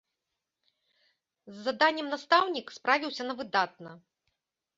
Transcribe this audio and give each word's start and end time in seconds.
З 1.53 1.65
заданнем 1.65 2.09
настаўнік 2.15 2.73
справіўся 2.79 3.23
на 3.29 3.33
выдатна. 3.45 3.91